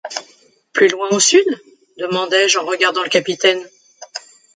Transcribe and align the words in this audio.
Plus 0.73 0.87
loin 0.87 1.09
au 1.11 1.19
sud? 1.19 1.45
demandai-je 1.99 2.57
en 2.57 2.65
regardant 2.65 3.03
le 3.03 3.09
capitaine. 3.09 3.61